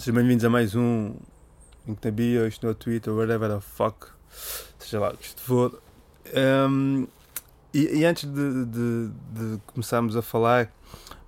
[0.00, 1.14] Sejam bem-vindos a mais um
[1.86, 4.06] Link na isto no Twitter, whatever the fuck,
[4.78, 5.78] seja lá o que isto for.
[6.34, 7.06] Um,
[7.74, 10.72] e, e, antes de, de, de, começarmos a falar,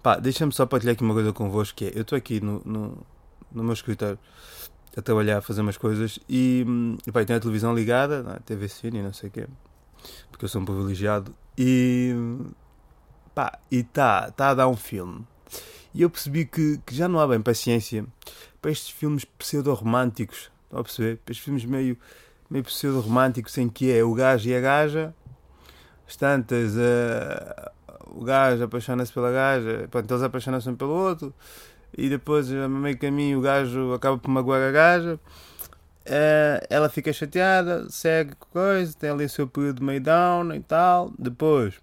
[0.02, 3.06] pá, deixa-me só partilhar aqui uma coisa convosco, que é, eu estou aqui no, no,
[3.52, 4.18] no, meu escritório
[4.96, 6.64] a trabalhar, a fazer umas coisas, e,
[7.06, 8.38] e pá, tenho a televisão ligada, não é?
[8.38, 9.46] TV Cine, não sei o quê,
[10.30, 12.16] porque eu sou um privilegiado, e
[13.34, 15.26] pá, e está tá a dar um filme
[15.94, 18.06] e eu percebi que, que já não há bem paciência
[18.62, 20.50] para estes filmes pseudo-românticos.
[20.64, 21.16] Estão a perceber?
[21.18, 21.98] Para estes filmes meio,
[22.48, 25.14] meio pseudo-românticos em que é o gajo e a gaja,
[26.08, 27.70] as tantas, uh,
[28.06, 31.34] o gajo apaixona-se pela gaja, pronto, eles apaixonam-se um pelo outro,
[31.96, 35.20] e depois, a meio caminho, o gajo acaba por magoar a gaja.
[36.04, 41.12] Uh, ela fica chateada, segue coisa, tem ali o seu período meio down e tal.
[41.18, 41.74] Depois,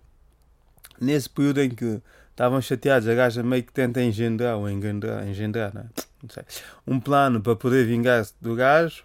[0.99, 2.01] nesse período em que
[2.39, 5.85] estavam chateados, a gaja meio que tenta engendrar, ou engendrar, engendrar não, é?
[6.23, 6.43] não sei,
[6.87, 9.03] um plano para poder vingar-se do gajo.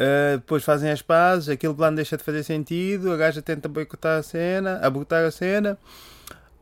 [0.00, 4.18] Uh, depois fazem as pazes, aquele plano deixa de fazer sentido, a gaja tenta boicotar
[4.18, 5.78] a cena, abortar a cena,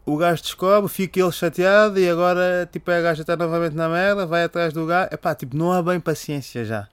[0.05, 4.27] o gajo descobre, fica ele chateado e agora tipo, a gaja está novamente na merda,
[4.27, 5.11] vai atrás do gajo.
[5.13, 6.89] Epá, tipo, não há bem paciência já.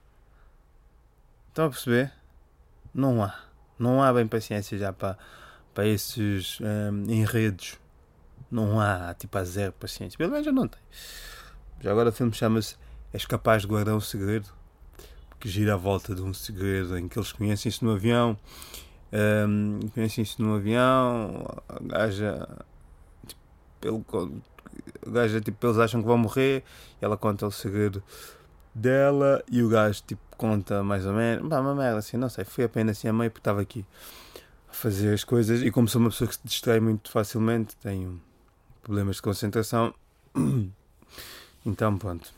[1.48, 2.12] Estão a perceber?
[2.94, 3.34] Não há.
[3.76, 5.18] Não há bem paciência já para,
[5.74, 7.76] para esses um, eh, enredos
[8.50, 10.16] não há, tipo, há zero paciência.
[10.16, 10.84] Pelo menos eu não tenho.
[11.80, 12.76] Já agora o filme chama-se
[13.12, 14.48] És capaz de guardar um segredo?
[15.30, 18.36] Porque gira à volta de um segredo em que eles conhecem-se no avião.
[19.12, 21.46] Um, conhecem-se no avião.
[21.68, 22.48] A gaja.
[23.26, 23.40] Tipo,
[23.80, 24.42] pelo,
[25.06, 26.64] a gaja, tipo, eles acham que vão morrer.
[27.00, 28.02] Ela conta o segredo
[28.74, 29.42] dela.
[29.50, 31.48] E o gajo, tipo, conta mais ou menos.
[31.48, 32.44] Bah, uma merda assim, não sei.
[32.44, 33.86] Foi apenas assim a meio porque estava aqui
[34.68, 35.62] a fazer as coisas.
[35.62, 38.20] E como sou uma pessoa que se distrai muito facilmente, tenho
[38.88, 39.94] problemas de concentração.
[41.66, 42.32] Então, pronto.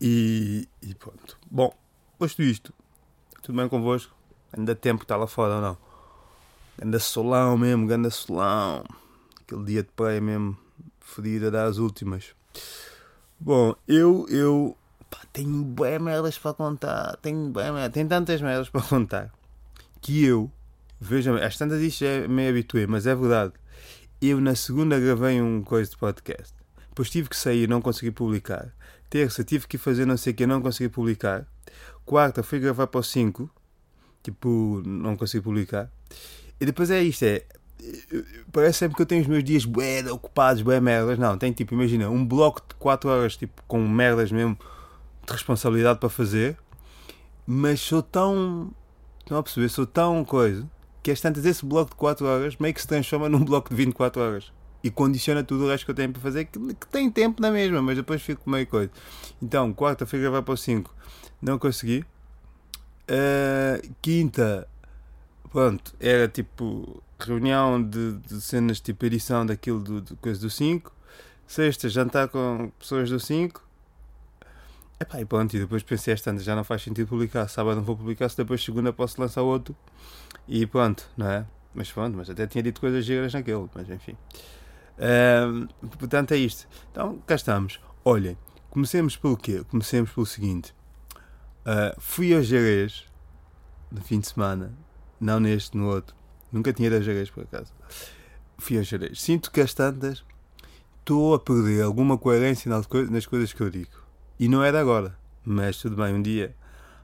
[0.00, 1.36] E, e pronto.
[1.50, 1.74] Bom,
[2.16, 2.72] posto isto,
[3.42, 4.14] tudo bem convosco?
[4.52, 5.78] Ainda tempo está lá fora ou não?
[6.78, 8.84] Ganda solão mesmo, ganda solão.
[9.40, 10.56] Aquele dia de praia mesmo,
[11.00, 12.26] fodido a dar as últimas.
[13.40, 14.76] Bom, eu, eu
[15.10, 17.16] pá, tenho bem merdas para contar.
[17.16, 19.32] Tenho bem merdas, tenho tantas merdas para contar
[20.00, 20.48] que eu,
[21.00, 23.54] veja, às tantas isto é meio habitué, mas é verdade
[24.20, 26.54] eu na segunda gravei um coisa de podcast.
[26.88, 28.72] Depois tive que sair, não consegui publicar.
[29.10, 31.46] Terça tive que fazer não sei o que, não consegui publicar.
[32.04, 33.50] Quarta fui gravar para o 5,
[34.22, 35.90] tipo, não consegui publicar.
[36.60, 37.44] E depois é isto, é.
[38.50, 41.18] Parece sempre que eu tenho os meus dias bué ocupados, bué merdas.
[41.18, 44.58] Não, tem tipo, imagina, um bloco de 4 horas, tipo, com merdas mesmo
[45.26, 46.56] de responsabilidade para fazer.
[47.46, 48.72] Mas sou tão.
[49.28, 49.68] Não a perceber?
[49.68, 50.66] Sou tão coisa
[51.06, 53.76] que às tantas esse bloco de 4 horas meio que se transforma num bloco de
[53.76, 54.52] 24 horas
[54.82, 57.48] e condiciona tudo o resto que eu tenho para fazer, que, que tem tempo na
[57.48, 58.90] mesma, mas depois fico meio coisa.
[59.40, 60.92] Então, quarta fui gravar para o 5,
[61.40, 62.04] não consegui.
[63.08, 64.66] Uh, quinta,
[65.52, 70.92] pronto, era tipo reunião de, de cenas tipo edição daquilo do, coisa do 5.
[71.46, 73.64] Sexta, jantar com pessoas do 5.
[74.98, 77.46] Epá, e pronto, e depois pensei esta já não faz sentido publicar.
[77.46, 79.76] Sábado não vou publicar, se depois segunda posso lançar outro.
[80.48, 81.46] E pronto, não é?
[81.74, 84.16] Mas pronto, mas até tinha dito coisas giras naquele, mas enfim.
[85.98, 86.66] Portanto, é isto.
[86.90, 87.80] Então, cá estamos.
[88.04, 88.38] Olhem,
[88.70, 89.64] comecemos pelo quê?
[89.68, 90.74] Comecemos pelo seguinte.
[91.66, 93.04] Uh, fui a Jerez
[93.90, 94.72] no fim de semana,
[95.20, 96.14] não neste, no outro.
[96.52, 97.72] Nunca tinha ido a Jerez, por acaso.
[98.56, 99.20] Fui a Jerez.
[99.20, 100.24] Sinto que as tantas
[101.00, 103.90] estou a perder alguma coerência nas coisas que eu digo.
[104.38, 105.16] E não é de agora.
[105.44, 106.54] Mas tudo bem, um dia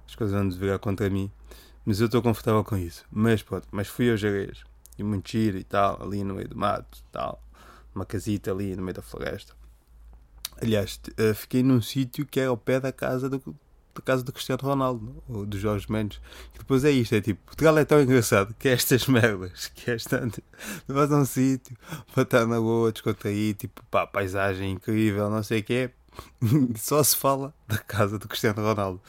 [0.06, 1.30] as coisas vão virar contra mim.
[1.84, 3.04] Mas eu estou confortável com isso.
[3.10, 4.64] Mas pronto, mas fui ao Jerez.
[4.98, 7.42] E muito giro e tal, ali no meio do mato tal.
[7.94, 9.54] Uma casita ali no meio da floresta.
[10.60, 13.42] Aliás, eh, fiquei num sítio que é ao pé da casa do,
[13.94, 16.20] da casa do Cristiano Ronaldo, ou do Jorge Mendes.
[16.54, 19.90] E depois é isto, é tipo, Portugal é tão engraçado que é estas merdas, que
[19.90, 20.42] é tanto.
[20.86, 21.76] Vais a um sítio
[22.14, 25.90] para estar na boa, descontrair, tipo, pá, paisagem incrível, não sei o que é.
[26.76, 29.00] Só se fala da casa do Cristiano Ronaldo.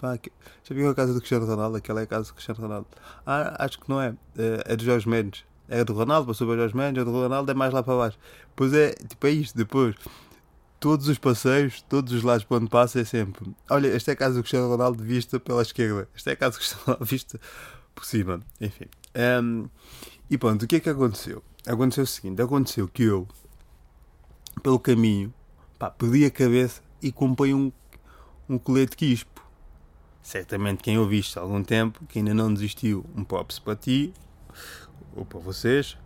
[0.00, 0.18] Pá,
[0.64, 1.76] já viu a casa do Cristiano Ronaldo?
[1.76, 2.86] Aquela é a casa do Cristiano Ronaldo.
[3.26, 4.14] Ah, acho que não é.
[4.38, 5.44] É, é do Jorge Mendes.
[5.68, 8.18] É do Ronaldo, passou para Jorge Mendes, é do Ronaldo, é mais lá para baixo.
[8.56, 9.54] Pois é, tipo, é isto.
[9.58, 9.94] Depois,
[10.80, 13.54] todos os passeios, todos os lados para onde passa é sempre.
[13.68, 16.08] Olha, esta é a casa do Cristiano Ronaldo vista pela esquerda.
[16.16, 17.40] Esta é a casa do Cristiano Ronaldo vista
[17.94, 18.40] por cima.
[18.58, 18.86] Enfim.
[19.42, 19.68] Um,
[20.30, 21.44] e pronto, o que é que aconteceu?
[21.66, 23.28] Aconteceu o seguinte: aconteceu que eu,
[24.62, 25.32] pelo caminho,
[25.78, 27.70] pá, perdi a cabeça e comprei um,
[28.48, 29.39] um colete quispo
[30.22, 34.12] certamente quem ouviste há algum tempo, que ainda não desistiu, um props para ti,
[35.14, 35.96] ou para vocês,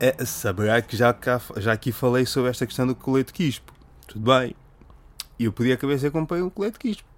[0.00, 3.72] é, saberá que já, cá, já aqui falei sobre esta questão do colete quispo.
[4.06, 4.54] tudo bem.
[5.38, 7.08] E eu podia acabar ser comprei um colete quispo.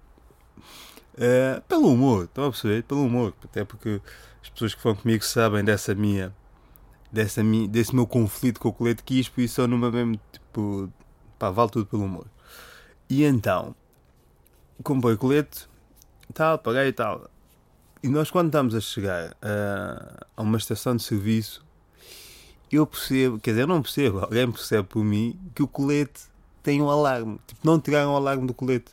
[1.15, 2.83] Uh, pelo humor, estão a perceber?
[2.83, 3.33] Pelo humor.
[3.43, 4.01] Até porque
[4.41, 6.33] as pessoas que foram comigo sabem dessa minha.
[7.11, 10.91] Dessa minha desse meu conflito com o colete quispo e só numa mesmo tipo.
[11.39, 12.27] pá, vale tudo pelo humor.
[13.09, 13.75] E então,
[14.83, 15.67] comprei o colete,
[16.33, 17.29] tal, paguei e tal.
[18.03, 21.65] E nós, quando estamos a chegar uh, a uma estação de serviço,
[22.71, 26.21] eu percebo, quer dizer, eu não percebo, alguém percebe por mim que o colete
[26.61, 27.39] tem um alarme.
[27.47, 28.91] Tipo, não tiraram o alarme do colete.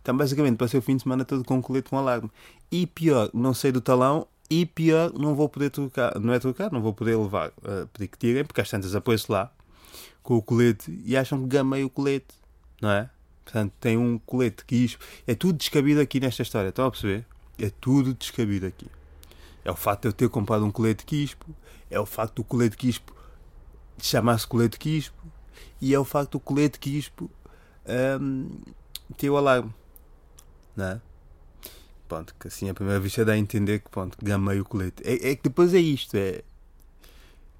[0.00, 2.30] Então, basicamente, passei o fim de semana todo com o colete com alarme.
[2.70, 4.26] E pior, não sei do talão.
[4.50, 6.18] E pior, não vou poder trocar.
[6.18, 7.48] Não é trocar, não vou poder levar.
[7.58, 9.52] Uh, pedir que tirem, porque às tantas apoio-se lá
[10.22, 12.34] com o colete e acham que gamei o colete.
[12.80, 13.10] Não é?
[13.48, 14.98] Portanto, tem um colete que isto.
[15.26, 16.68] É tudo descabido aqui nesta história.
[16.68, 17.24] Estão a perceber?
[17.58, 18.86] É tudo descabido aqui.
[19.64, 21.46] É o facto de eu ter comprado um colete quispo.
[21.90, 23.16] É o facto do colete quispo
[24.02, 25.16] chamar-se colete quispo.
[25.80, 27.30] E é o facto do colete quispo
[28.20, 28.50] um,
[29.16, 29.72] ter o alarme.
[30.76, 31.00] Não é?
[32.06, 35.02] Pronto, que assim a primeira vista dá a entender que pronto, gamei o colete.
[35.06, 36.42] É, é que depois é isto, é.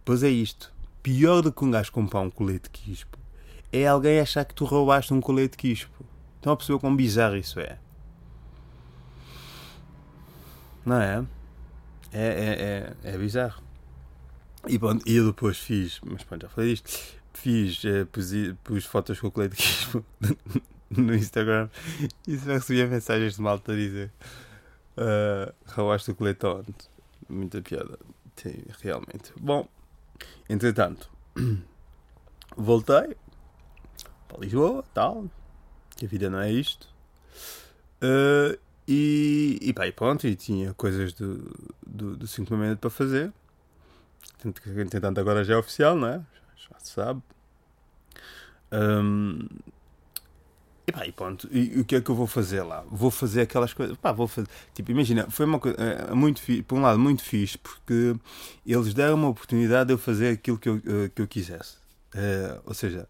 [0.00, 0.70] Depois é isto.
[1.02, 3.17] Pior do que um gajo comprar um colete quispo
[3.72, 6.04] é alguém achar que tu roubaste um colete quispo.
[6.36, 7.78] Estão a perceber quão bizarro isso é?
[10.84, 11.24] Não é?
[12.12, 13.62] É, é, é, é bizarro.
[14.66, 14.78] E
[15.16, 16.90] eu depois fiz, mas pronto, já falei isto.
[17.32, 18.32] Fiz, eh, pus,
[18.64, 20.04] pus fotos com o colete quispo
[20.90, 21.68] no Instagram
[22.26, 24.10] e só recebia mensagens de malta a dizer
[24.98, 26.74] uh, roubaste o colete onde?
[27.28, 27.98] Muita piada.
[28.36, 29.32] Sim, realmente.
[29.40, 29.68] Bom,
[30.48, 31.10] entretanto,
[32.56, 33.16] voltei
[34.28, 35.24] para Lisboa, tal.
[35.96, 36.88] Que a vida não é isto.
[38.02, 41.54] Uh, e, e, pá, e pronto, e tinha coisas do,
[41.86, 43.32] do, do 5 para fazer.
[44.44, 46.22] Entretanto, agora já é oficial, não é?
[46.56, 47.22] Já se sabe.
[48.72, 49.46] Um,
[50.86, 51.46] e pá, e pronto.
[51.52, 52.82] E, o que é que eu vou fazer lá?
[52.90, 53.94] Vou fazer aquelas coisas.
[53.98, 54.48] Pá, vou fazer.
[54.72, 55.76] Tipo, imagina, foi uma coisa.
[55.78, 58.16] É, muito fixe, por um lado, muito fixe, porque
[58.64, 61.76] eles deram uma oportunidade de eu fazer aquilo que eu, uh, que eu quisesse.
[62.14, 63.06] Uh, ou seja,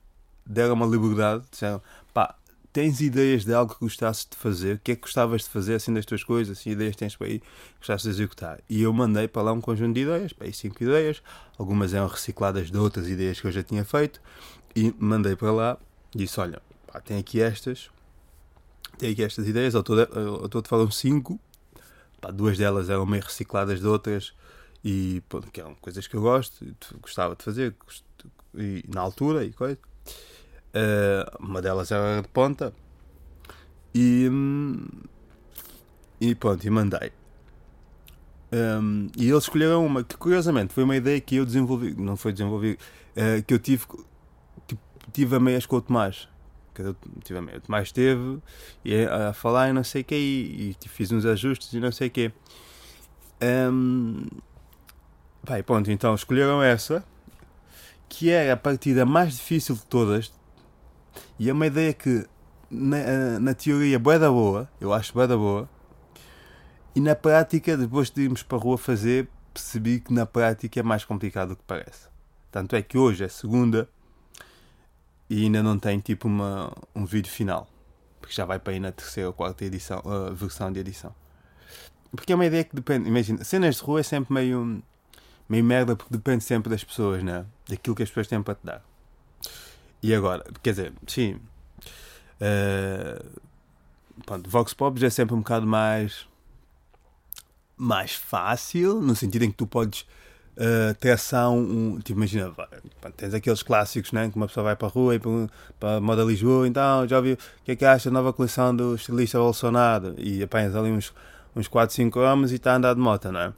[0.49, 2.35] deram uma liberdade, disseram, pá,
[2.73, 4.77] tens ideias de algo que gostasses de fazer?
[4.77, 6.59] O que é que gostavas de fazer assim das tuas coisas?
[6.59, 7.43] Assim, ideias tens para aí
[7.79, 8.61] gostasses de executar?
[8.69, 11.23] E eu mandei para lá um conjunto de ideias, para aí cinco ideias,
[11.59, 14.21] algumas eram recicladas de outras ideias que eu já tinha feito,
[14.75, 15.79] e mandei para lá
[16.15, 17.91] disse: Olha, pá, tem aqui estas,
[18.99, 21.39] tem aqui estas ideias, ao todo, ao todo falam cinco,
[22.21, 24.33] pá, duas delas eram meio recicladas de outras,
[24.85, 26.65] e pronto, que eram coisas que eu gosto,
[27.01, 27.75] gostava de fazer,
[28.55, 29.79] e, na altura e coisa.
[30.75, 32.73] Uh, uma delas era de ponta.
[33.95, 34.29] E,
[36.21, 37.13] e pronto, e mandei.
[38.51, 42.33] Um, e eles escolheram uma que curiosamente foi uma ideia que eu desenvolvi, não foi
[42.33, 42.79] desenvolver,
[43.17, 43.85] uh, que eu tive,
[44.67, 44.81] tipo,
[45.13, 46.29] tive a meias com o Tomás.
[46.75, 47.59] Que eu tive a meias.
[47.59, 48.39] O Tomás teve
[48.85, 51.81] e a, a falar e não sei o que, e, e, fiz uns ajustes e
[51.81, 52.33] não sei o que.
[53.43, 54.27] Um,
[55.43, 57.05] vai, pronto, então escolheram essa,
[58.09, 60.33] que era a partida mais difícil de todas,
[61.39, 62.27] e é uma ideia que,
[62.71, 65.69] na, na teoria, é boa da boa, eu acho boa da boa,
[66.95, 70.83] e na prática, depois de irmos para a rua fazer, percebi que na prática é
[70.83, 72.09] mais complicado do que parece.
[72.51, 73.89] Tanto é que hoje é segunda
[75.29, 77.69] e ainda não tem tipo uma, um vídeo final.
[78.21, 81.15] Porque já vai para aí na terceira ou quarta edição, uh, versão de edição.
[82.11, 83.09] Porque é uma ideia que depende.
[83.09, 84.83] Imagina, cenas de rua é sempre meio,
[85.49, 87.45] meio merda porque depende sempre das pessoas, né?
[87.69, 88.85] Daquilo que as pessoas têm para te dar.
[90.03, 91.41] E agora, quer dizer, sim.
[92.41, 93.41] Uh,
[94.25, 96.27] pronto, Vox Pop já é sempre um bocado mais.
[97.77, 100.07] mais fácil, no sentido em que tu podes
[100.59, 101.95] uh, traçar um.
[101.95, 102.53] um tipo, imagina,
[103.17, 104.29] tens aqueles clássicos, né?
[104.31, 105.21] Que uma pessoa vai para a rua e
[105.79, 108.75] para a moda Lisboa, então já ouviu o que é que acha da nova coleção
[108.75, 110.15] do estilista Bolsonaro?
[110.19, 111.13] E apanhas ali uns,
[111.57, 113.53] uns 4, 5 homens e está a andar de moto, não é?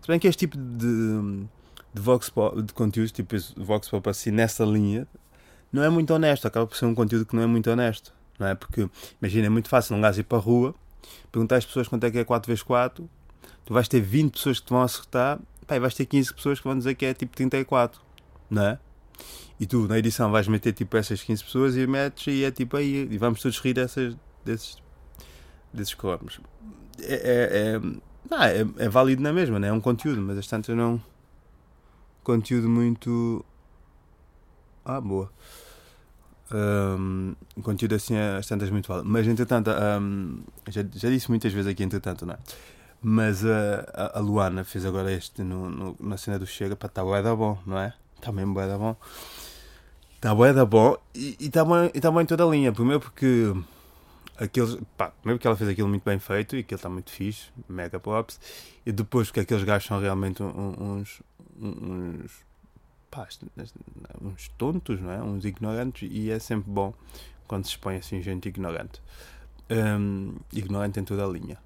[0.00, 1.46] Se bem que este tipo de,
[1.94, 5.06] de Vox Pop, de conteúdos, tipo Vox Pop assim, nessa linha,
[5.72, 8.46] não é muito honesto, acaba por ser um conteúdo que não é muito honesto, não
[8.46, 8.54] é?
[8.54, 8.88] Porque,
[9.20, 10.74] imagina, é muito fácil um gajo ir para a rua,
[11.30, 13.04] perguntar às pessoas quanto é que é 4x4,
[13.64, 16.58] tu vais ter 20 pessoas que te vão acertar, pá, e vais ter 15 pessoas
[16.60, 18.00] que vão dizer que é tipo 34,
[18.50, 18.78] não é?
[19.58, 22.76] E tu, na edição, vais meter tipo essas 15 pessoas e metes e é tipo
[22.76, 24.76] aí, e vamos todos rir dessas, desses,
[25.72, 26.40] desses cromos.
[27.00, 27.80] É, é, é,
[28.28, 29.68] não, é, é válido na mesma, né?
[29.68, 31.00] é um conteúdo, mas as tantas não.
[32.22, 33.44] Conteúdo muito.
[34.84, 35.30] Ah, boa
[36.54, 39.08] um, conteúdo assim às tantas muito válido.
[39.08, 42.38] Mas entretanto, um, já, já disse muitas vezes aqui, entretanto, não é?
[43.00, 43.48] Mas uh,
[44.14, 47.34] a, Luana fez agora este no, no, na cena do Chega, para tá bué da
[47.34, 47.92] bom, não é?
[48.16, 48.94] Está mesmo bué da bom.
[50.14, 50.96] Está bom, está bom.
[51.12, 52.72] E está bom, e tá bom em toda a linha.
[52.72, 53.52] Primeiro porque
[54.38, 57.48] aqueles, pá, primeiro porque ela fez aquilo muito bem feito e aquilo está muito fixe,
[57.68, 58.38] mega props.
[58.86, 61.20] E depois porque aqueles gajos são realmente uns,
[61.60, 62.30] uns,
[63.12, 63.28] pá,
[64.20, 65.22] uns tontos, não é?
[65.22, 66.08] Uns ignorantes.
[66.10, 66.92] E é sempre bom
[67.46, 69.00] quando se expõe assim gente ignorante.
[69.70, 71.58] Um, ignorante em toda a linha.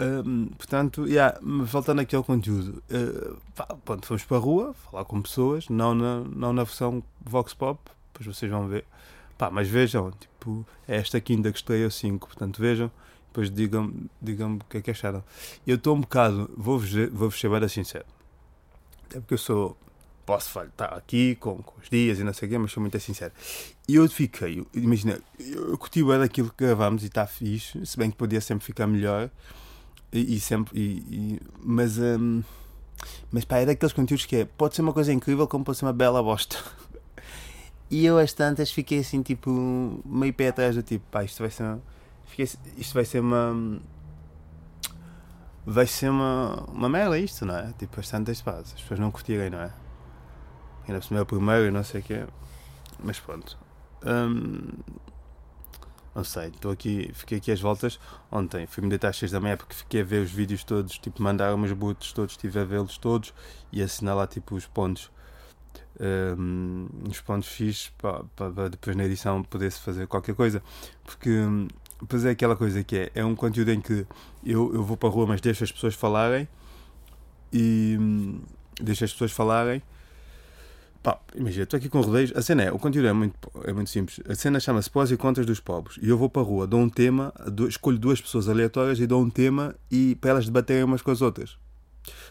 [0.00, 5.20] Um, portanto, yeah, voltando aqui ao conteúdo, uh, pronto, fomos para a rua falar com
[5.20, 7.78] pessoas, não na, não na versão Vox Pop,
[8.10, 8.86] depois vocês vão ver.
[9.36, 12.90] Pá, mas vejam, tipo, é esta quinta que estou a 5, portanto vejam,
[13.26, 15.22] depois digam-me digam o que é que acharam.
[15.66, 18.06] Eu estou um bocado, vou-vos vou ser bem sincero,
[19.04, 19.76] até porque eu sou,
[20.26, 22.98] posso estar aqui com, com, os dias e não sei o quê, mas sou muito
[23.00, 23.32] sincero.
[23.88, 28.10] E eu fiquei, imagina, eu curti bem daquilo que gravámos e está fixe, se bem
[28.10, 29.30] que podia sempre ficar melhor.
[30.12, 30.78] E, e sempre.
[30.78, 31.98] E, e, mas.
[31.98, 32.42] Um,
[33.32, 34.44] mas pá, é daqueles conteúdos que é.
[34.44, 36.56] Pode ser uma coisa incrível, como pode ser uma bela bosta.
[37.92, 41.50] E eu, às tantas, fiquei assim, tipo, meio pé atrás do tipo, pá, isto vai
[41.50, 41.64] ser.
[41.64, 41.82] Uma,
[42.24, 42.48] fiquei,
[42.78, 43.80] isto vai ser uma.
[45.66, 47.72] Vai ser uma, uma merda isto, não é?
[47.76, 49.72] Tipo, às tantas, as pessoas não curtirem, não é?
[50.86, 52.26] Ainda por cima é o primeiro e não sei o quê.
[53.02, 53.56] Mas pronto.
[54.04, 54.68] Um,
[56.14, 58.00] não sei, estou aqui, fiquei aqui às voltas
[58.32, 61.22] ontem, fui-me deitar às 6 da manhã porque fiquei a ver os vídeos todos, tipo,
[61.22, 63.32] mandaram os butos todos, estive a vê-los todos
[63.70, 65.10] e assinalar tipo os pontos,
[66.36, 70.62] um, os pontos fixos para, depois na edição poder-se fazer qualquer coisa,
[71.04, 71.30] porque
[72.00, 74.04] depois é aquela coisa que é, é um conteúdo em que
[74.44, 76.48] eu, eu vou para a rua, mas deixo as pessoas falarem
[77.52, 78.40] e hum,
[78.80, 79.80] deixo as pessoas falarem
[81.02, 82.32] Pá, imagina, estou aqui com rodeios.
[82.36, 84.20] A cena é, o conteúdo é muito, é muito simples.
[84.28, 85.98] A cena chama-se Pós e Contras dos Pobres.
[86.02, 87.32] E eu vou para a rua, dou um tema,
[87.68, 91.22] escolho duas pessoas aleatórias e dou um tema e para elas debaterem umas com as
[91.22, 91.56] outras.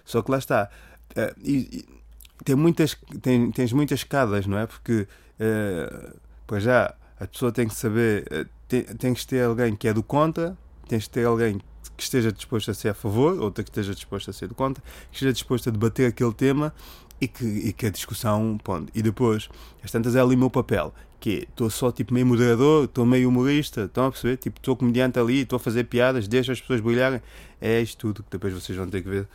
[0.06, 0.70] Só que lá está.
[1.12, 2.00] Uh, e, e,
[2.46, 4.68] tem muitas, tem, tens muitas escadas, não é?
[4.68, 5.08] Porque,
[5.40, 9.94] uh, pois já, a pessoa tem que saber, uh, tem, que ter alguém que é
[9.94, 10.56] do contra,
[10.88, 11.60] tens que ter alguém
[11.98, 14.82] que esteja disposto a ser a favor, outra que esteja disposto a ser do contra,
[15.10, 16.74] que esteja disposto a debater aquele tema
[17.22, 18.58] e que, e que a discussão.
[18.64, 18.92] Pronto.
[18.94, 19.50] E depois,
[19.84, 23.06] as tantas é ali o meu papel, que é, estou só tipo meio moderador, estou
[23.06, 24.38] meio humorista, estão a perceber?
[24.38, 27.22] Tipo, estou comediante ali, estou a fazer piadas, deixo as pessoas brilharem.
[27.60, 29.28] É isto tudo que depois vocês vão ter que ver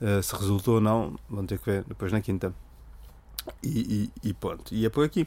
[0.00, 2.54] uh, se resultou ou não, vão ter que ver depois na quinta.
[3.62, 4.36] E, e, e
[4.70, 5.26] e é por aqui.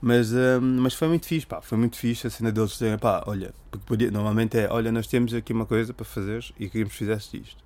[0.00, 3.22] Mas, uh, mas foi muito fixe, pá, foi muito fixe a cena deles dizerem, pá,
[3.26, 6.92] olha, porque podia, normalmente é, olha, nós temos aqui uma coisa para fazer e queríamos
[6.92, 7.62] que fizesse isto.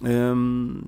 [0.00, 0.82] Um,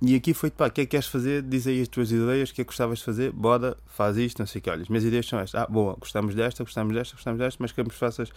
[0.00, 1.42] e aqui foi, pá, o que é que queres fazer?
[1.42, 3.32] Diz aí as tuas ideias, o que é que gostavas de fazer?
[3.32, 4.70] Bora, faz isto, não sei o que.
[4.70, 5.62] Olha, as minhas ideias são estas.
[5.62, 8.28] Ah, boa, gostamos desta, gostamos desta, gostamos desta, mas queremos que faças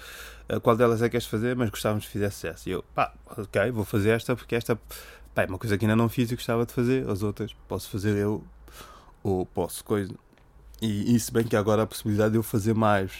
[0.49, 2.69] uh, qual delas é que queres fazer, mas gostávamos que fizesse essa.
[2.69, 4.79] E eu, pá, ok, vou fazer esta porque esta,
[5.35, 7.09] pá, é uma coisa que ainda não fiz e gostava de fazer.
[7.09, 8.41] As outras posso fazer eu
[9.21, 10.13] ou posso coisa.
[10.81, 13.11] E, e se bem que agora há a possibilidade de eu fazer mais,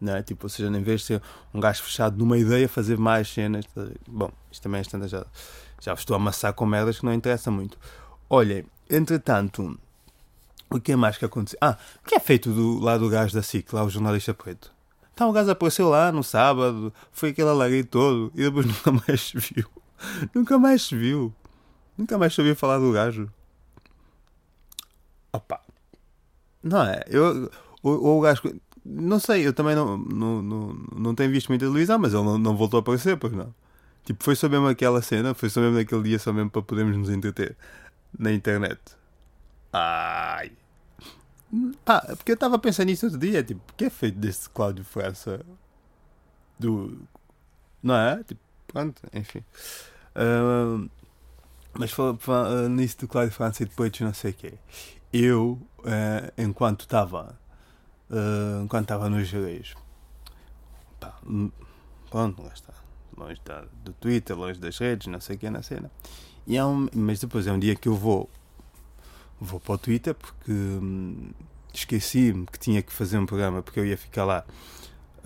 [0.00, 0.22] não é?
[0.22, 1.22] Tipo, ou seja, em vez de ser
[1.52, 3.66] um gajo fechado numa ideia, fazer mais cenas.
[4.08, 5.26] Bom, isto também é estandardizado.
[5.84, 7.78] Já vos estou a amassar com merdas que não interessa muito.
[8.30, 9.78] Olhem, entretanto,
[10.70, 11.58] o que é mais que aconteceu?
[11.60, 14.72] Ah, o que é feito do lado do gajo da SIC, lá o jornalista preto?
[15.12, 19.20] Então o gajo apareceu lá no sábado, foi aquele alarido todo e depois nunca mais
[19.20, 19.68] se viu.
[20.34, 21.34] nunca mais se viu.
[21.98, 23.30] Nunca mais sabia falar do gajo.
[25.34, 25.60] Opa.
[26.62, 27.04] Não é?
[27.08, 27.50] Eu,
[27.82, 28.40] o, o gajo.
[28.82, 32.38] Não sei, eu também não, não, não, não tenho visto muita televisão, mas ele não,
[32.38, 33.54] não voltou a aparecer, pois não.
[34.04, 36.96] Tipo, foi só mesmo aquela cena, foi só mesmo naquele dia, só mesmo para podermos
[36.96, 37.56] nos entreter
[38.18, 38.80] na internet.
[39.72, 40.52] Ai.
[41.86, 44.84] Ah, porque eu estava pensando nisso outro dia, tipo, o que é feito desse Cláudio
[44.84, 45.40] França?
[46.58, 47.00] Do.
[47.82, 48.22] Não é?
[48.24, 49.42] Tipo, pronto, enfim.
[50.14, 50.88] Uh,
[51.72, 54.54] mas falando uh, nisso do Cláudio França e depois não sei o quê.
[55.12, 57.38] Eu, uh, enquanto estava.
[58.62, 59.74] enquanto estava nos gerais.
[62.10, 62.83] Pronto, lá está
[63.16, 65.90] longe da, do Twitter, longe das redes, não sei o que na cena.
[66.46, 68.28] E é um, mas depois é um dia que eu vou
[69.40, 71.32] vou para o Twitter porque hum,
[71.72, 74.44] esqueci-me que tinha que fazer um programa porque eu ia ficar lá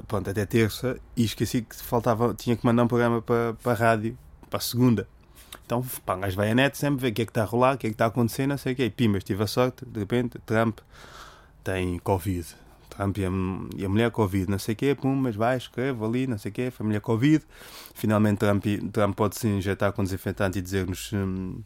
[0.06, 3.74] pronto, até terça e esqueci que faltava, tinha que mandar um programa para, para a
[3.74, 4.18] rádio,
[4.48, 5.08] para a segunda.
[5.64, 7.44] Então, pá, um gajo vai à net sempre ver o que é que está a
[7.44, 8.84] rolar, o que é que está a acontecer, não sei o que.
[8.84, 10.78] E pimba, tive a sorte, de repente, Trump
[11.62, 12.46] tem Covid.
[12.98, 13.30] Trump e a,
[13.76, 16.50] e a mulher Covid, não sei o quê, pum, mas vai, escreve ali, não sei
[16.50, 17.44] o quê, família Covid.
[17.94, 21.62] Finalmente Trump, Trump pode se injetar com desinfetante e dizer-nos hum,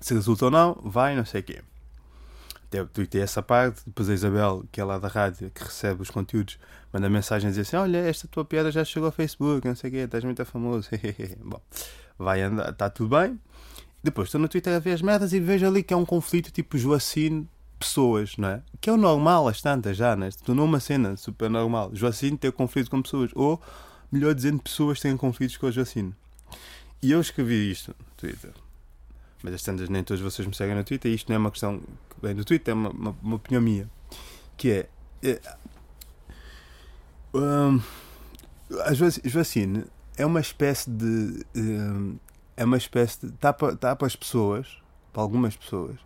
[0.00, 1.60] se resulta ou não, vai, não sei o quê.
[2.68, 6.10] Até tuitei essa parte, depois a Isabel, que é lá da rádio, que recebe os
[6.10, 6.56] conteúdos,
[6.92, 9.90] manda mensagem a dizer assim, olha, esta tua piada já chegou ao Facebook, não sei
[9.90, 10.88] o quê, estás muito famoso.
[11.44, 11.60] Bom,
[12.16, 13.40] vai andar, está tudo bem.
[14.04, 16.52] Depois estou no Twitter a ver as merdas e vejo ali que é um conflito
[16.52, 17.48] tipo Joacine
[17.80, 18.62] pessoas, não é?
[18.80, 20.28] Que é o normal, às tantas já, né?
[20.44, 21.90] Tornou uma cena super normal.
[21.94, 23.30] Joacine ter conflitos com pessoas.
[23.34, 23.60] Ou,
[24.12, 26.14] melhor dizendo, pessoas têm conflitos com a Joacine.
[27.02, 28.52] E eu escrevi isto no Twitter.
[29.42, 31.10] Mas às tantas nem todos vocês me seguem no Twitter.
[31.10, 33.62] E isto não é uma questão que vem do Twitter, é uma, uma, uma opinião
[33.62, 33.90] minha.
[34.56, 34.88] Que é.
[35.22, 35.40] é
[37.34, 37.80] um,
[38.84, 39.84] a Joacine
[40.16, 41.44] é uma espécie de.
[41.56, 42.18] Um,
[42.56, 43.32] é uma espécie de.
[43.32, 44.68] Está para, está para as pessoas,
[45.12, 45.98] para algumas pessoas,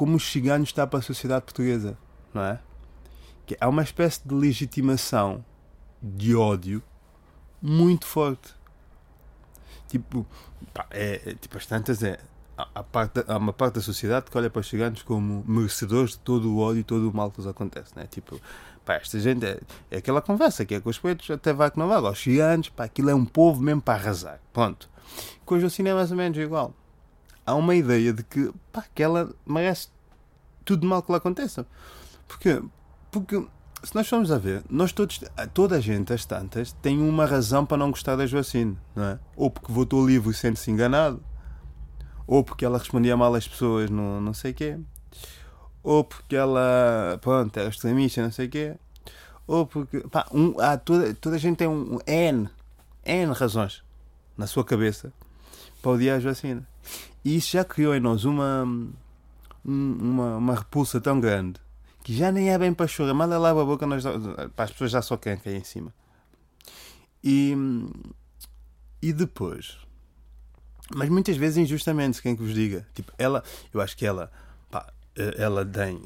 [0.00, 1.94] como os ciganos está para a sociedade portuguesa,
[2.32, 2.58] não é?
[3.44, 5.44] Que há uma espécie de legitimação
[6.02, 6.82] de ódio
[7.60, 8.54] muito forte.
[9.88, 10.26] Tipo,
[10.72, 12.18] pá, é, é, tipo, as tantas é.
[12.56, 16.20] Há, parte, há uma parte da sociedade que olha para os ciganos como merecedores de
[16.20, 18.06] todo o ódio e todo o mal que lhes acontece, né?
[18.06, 18.40] Tipo,
[18.86, 21.78] pá, esta gente é, é aquela conversa que é com os pretos, até vai que
[21.78, 22.00] não vai.
[22.00, 24.40] Os ciganos, pá, aquilo é um povo mesmo para arrasar.
[24.50, 24.88] Pronto.
[25.44, 26.74] Com o cinema é mais ou menos igual.
[27.50, 29.88] Há uma ideia de que, pá, que ela merece
[30.64, 31.66] tudo mal que lhe aconteça.
[32.28, 32.62] Porquê?
[33.10, 33.44] Porque
[33.82, 35.20] se nós formos a ver, nós todos,
[35.54, 39.18] toda a gente, as tantas, tem uma razão para não gostar da Joacine, não é?
[39.36, 41.22] Ou porque votou livre e sente-se enganado,
[42.26, 44.78] ou porque ela respondia mal às pessoas no não sei quê,
[45.82, 48.76] ou porque ela, pronto, era extremista, não sei quê,
[49.46, 52.48] ou porque, pá, um, há, toda, toda a gente tem um, um N,
[53.04, 53.82] N razões
[54.36, 55.12] na sua cabeça
[55.82, 56.64] para odiar a Joacine.
[57.24, 58.64] E isso já criou em nós uma,
[59.64, 61.60] uma, uma repulsa tão grande
[62.02, 64.02] que já nem é bem para chorar, manda lá a boca, nós,
[64.56, 65.92] para as pessoas já só querem cair em cima.
[67.22, 67.54] E,
[69.02, 69.76] e depois,
[70.94, 74.32] mas muitas vezes injustamente, quem que vos diga, tipo, ela, eu acho que ela,
[74.70, 74.90] pá,
[75.36, 76.00] ela tem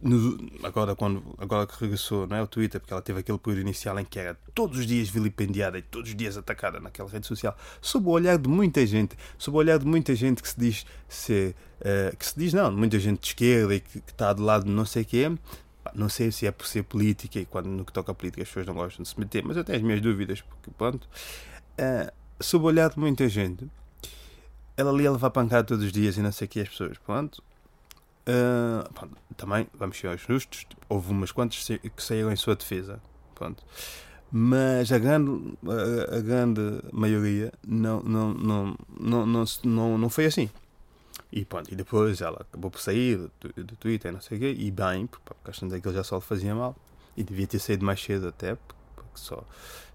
[0.00, 3.62] no, agora, quando, agora que regressou não é, o Twitter, porque ela teve aquele período
[3.62, 7.26] inicial em que era todos os dias vilipendiada e todos os dias atacada naquela rede
[7.26, 10.60] social, sob o olhar de muita gente, sob o olhar de muita gente que se
[10.60, 14.42] diz ser, uh, que se diz não, muita gente de esquerda e que, está do
[14.42, 15.32] lado de não sei quê.
[15.94, 18.48] Não sei se é por ser política e quando no que toca a política as
[18.48, 21.08] pessoas não gostam de se meter, mas eu tenho as minhas dúvidas, porque pronto.
[21.78, 23.66] Uh, sob o olhar de muita gente,
[24.76, 26.98] ela ali a levar pancada todos os dias e não sei o que as pessoas,
[26.98, 27.42] pronto
[28.28, 33.00] Uh, pronto, também, vamos ser justos, tipo, houve umas quantas que saíram em sua defesa.
[33.34, 33.62] Pronto.
[34.32, 36.60] Mas a grande, a, a, grande
[36.92, 40.50] maioria não, não, não, não, não, não, não foi assim.
[41.30, 44.56] E pronto, e depois ela acabou por sair do, do Twitter, não sei o quê,
[44.58, 46.74] e bem, porque a questão daquilo já só lhe fazia mal.
[47.16, 48.56] E devia ter saído mais cedo até,
[48.94, 49.42] porque só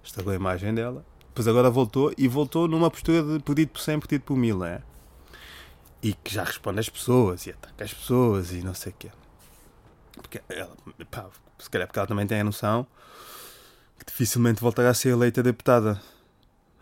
[0.04, 1.06] estragou a imagem dela.
[1.28, 4.82] Depois agora voltou, e voltou numa postura de perdido por 100, perdido por mil, é?
[6.02, 9.12] E que já responde às pessoas e ataca as pessoas e não sei o quê.
[10.14, 10.76] Porque ela,
[11.10, 12.88] pá, se calhar porque ela também tem a noção
[14.00, 16.02] que dificilmente voltará a ser eleita deputada.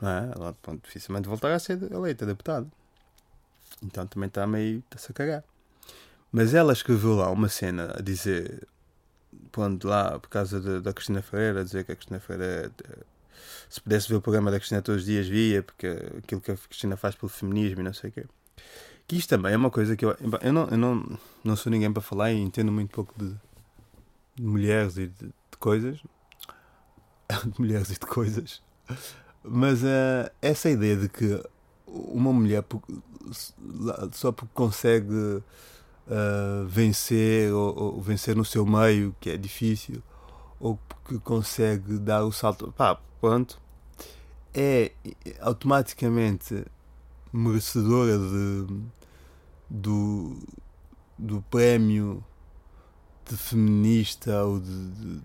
[0.02, 0.32] Não é?
[0.36, 2.68] Ela pronto, dificilmente voltará a ser eleita deputada.
[3.84, 5.44] Então também está meio a cagar.
[6.32, 8.68] Mas ela escreveu lá uma cena a dizer,
[9.52, 12.72] pondo lá por causa de, da Cristina Ferreira, a dizer que a Cristina Ferreira
[13.70, 16.58] se pudesse ver o programa da Cristina todos os dias via, porque aquilo que a
[16.58, 18.26] Cristina faz pelo feminismo e não sei o quê.
[19.10, 20.16] Que isto também é uma coisa que eu.
[20.40, 23.34] Eu não, eu não, não sou ninguém para falar e entendo muito pouco de,
[24.36, 26.00] de mulheres e de, de, coisas.
[27.44, 28.62] De mulheres e de coisas.
[29.44, 31.44] Mas uh, essa ideia de que
[31.88, 32.64] uma mulher
[34.12, 40.04] só porque consegue uh, vencer ou, ou, vencer no seu meio, que é difícil,
[40.60, 43.60] ou porque consegue dar o salto, pá, pronto,
[44.54, 44.92] é
[45.40, 46.64] automaticamente
[47.32, 48.68] merecedora de
[49.70, 50.38] do,
[51.18, 52.24] do prémio
[53.30, 55.22] de feminista ou de, de,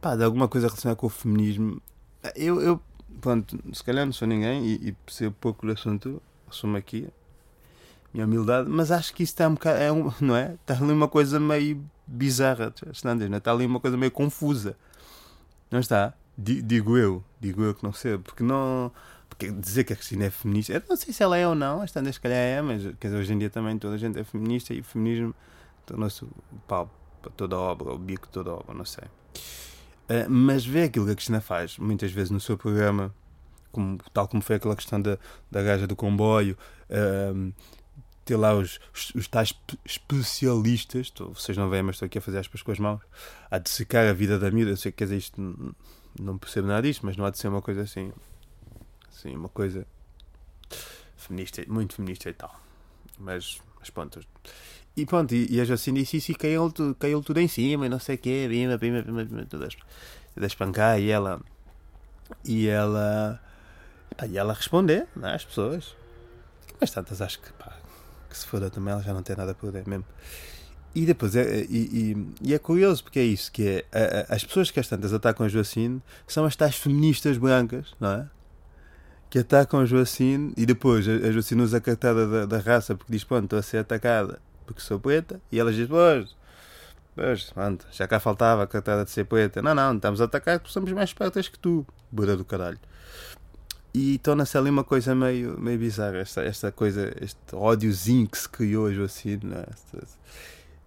[0.00, 1.80] pá, de alguma coisa relacionada com o feminismo.
[2.34, 2.80] Eu, eu
[3.20, 7.08] pronto, se calhar não sou ninguém e, e percebo pouco do assunto, assumo aqui
[8.12, 10.54] minha humildade, mas acho que isso está um bocado, é um, não é?
[10.54, 13.36] Está ali uma coisa meio bizarra, não é?
[13.36, 14.76] está ali uma coisa meio confusa,
[15.70, 16.12] não está?
[16.36, 18.90] Digo eu, digo eu que não sei, porque não
[19.48, 21.92] dizer que a Cristina é feminista, eu não sei se ela é ou não, as
[21.92, 24.24] tantas se calhar é, mas quer dizer, hoje em dia também toda a gente é
[24.24, 25.34] feminista e o feminismo
[25.86, 26.30] tornou-se o
[26.66, 29.04] pau para toda a obra, o bico de toda a obra, não sei.
[29.04, 33.14] Uh, mas vê aquilo que a Cristina faz, muitas vezes no seu programa,
[33.70, 35.18] como, tal como foi aquela questão da,
[35.50, 36.56] da gaja do comboio,
[36.90, 37.52] uh,
[38.24, 42.20] ter lá os, os, os tais especialistas, estou, vocês não veem, mas estou aqui a
[42.20, 43.00] fazer aspas com as mãos,
[43.50, 44.72] a dissecar a vida da miúda.
[44.72, 45.74] Eu sei que quer dizer isto,
[46.20, 48.12] não percebo nada disto, mas não há de ser uma coisa assim
[49.20, 49.86] Sim, uma coisa
[51.14, 52.58] feminista, muito feminista e tal.
[53.18, 54.18] Mas, mas pronto.
[54.96, 57.84] E pronto, e, e a Jacine disse isso e caiu-lhe tudo, caiu tudo em cima
[57.84, 59.76] e não sei o quê, bima, bima, bima, bima, todas,
[60.34, 61.38] todas espancar e ela.
[62.44, 63.38] E ela.
[64.16, 65.94] Pá, e ela responder né, às pessoas.
[66.80, 67.76] Mas tantas acho que, pá,
[68.30, 70.06] que se for também ela já não tem nada a poder mesmo.
[70.94, 74.70] e depois é, e, e, e, é curioso porque é isso que é as pessoas
[74.70, 78.39] que às tantas atacam a Joacine são as tais feministas brancas, não é?
[79.30, 83.12] Que atacam a Joacine e depois a, Joacine usa a cartada da, da, raça porque
[83.12, 86.36] diz, pronto, estou a ser atacada porque sou preta e elas dizem, pois,
[87.14, 89.62] pois, pronto, já cá faltava a cartada de ser preta.
[89.62, 92.78] Não, não, estamos a atacar porque somos mais espertas que tu, burra do caralho.
[93.94, 98.48] E torna-se ali uma coisa meio, meio bizarra, esta, esta coisa, este ódiozinho que se
[98.48, 99.66] criou a Joacine, não é?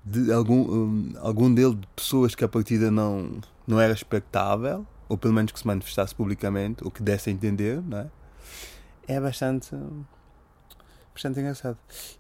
[0.05, 5.17] de algum, um, algum dele de pessoas que a partida não, não era expectável, ou
[5.17, 8.07] pelo menos que se manifestasse publicamente, ou que desse a entender, não é?
[9.07, 9.75] É bastante,
[11.13, 11.77] bastante engraçado.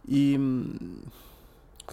[0.07, 1.01] E hum,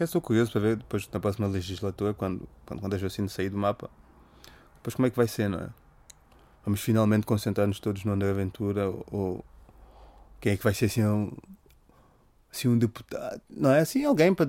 [0.00, 3.58] estou curioso para ver depois na próxima legislatura, quando, quando, quando a Jacine sair do
[3.58, 3.90] mapa,
[4.76, 5.68] depois como é que vai ser, não é?
[6.64, 9.44] Vamos finalmente concentrar-nos todos no André Aventura, ou, ou
[10.40, 11.32] quem é que vai ser assim um,
[12.52, 13.80] assim um deputado, não é?
[13.80, 14.48] Assim alguém para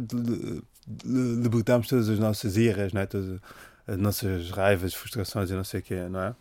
[1.05, 3.05] libertarmos todas as nossas irras, não é?
[3.05, 3.39] todas
[3.87, 6.35] as nossas raivas, frustrações e não sei o quê, não é?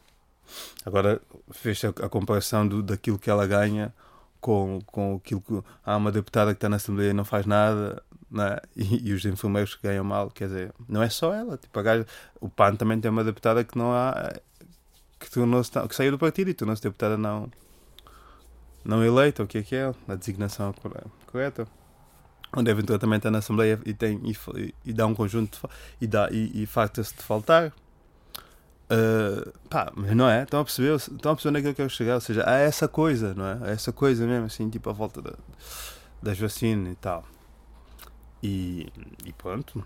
[0.84, 3.94] Agora fez a, a comparação do, daquilo que ela ganha
[4.40, 5.62] com, com aquilo que.
[5.84, 8.60] Há uma deputada que está na Assembleia e não faz nada, não é?
[8.76, 11.56] e, e, os enfermeiros que ganham mal, quer dizer, não é só ela.
[11.56, 12.06] Tipo, a gaja,
[12.40, 14.32] o PAN também tem uma deputada que não há.
[15.18, 17.50] que, que saiu do partido e tornou-se deputada não.
[18.84, 19.92] não eleita, o que é que é?
[20.08, 20.74] A designação
[21.26, 21.66] correta
[22.56, 25.68] onde também está na Assembleia e, tem, e, e dá um conjunto de,
[26.00, 27.72] e, dá, e, e farta-se de faltar.
[28.90, 30.42] Uh, pá, mas não é?
[30.42, 30.96] Estão a perceber?
[30.96, 32.14] Estão a perceber onde é que eu quero chegar?
[32.14, 33.58] Ou seja, há essa coisa, não é?
[33.62, 35.34] Há essa coisa mesmo, assim, tipo a volta da,
[36.20, 37.24] das vacinas e tal.
[38.42, 38.88] E,
[39.24, 39.84] e pronto.